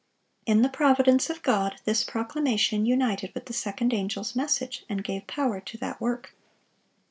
[0.47, 5.27] In the providence of God, this proclamation united with the second angel's message, and gave
[5.27, 6.35] power to that work.